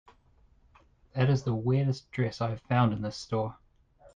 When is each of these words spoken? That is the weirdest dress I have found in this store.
That 1.13 1.29
is 1.29 1.43
the 1.43 1.53
weirdest 1.53 2.09
dress 2.11 2.41
I 2.41 2.49
have 2.49 2.61
found 2.61 2.91
in 2.91 3.03
this 3.03 3.17
store. 3.17 3.57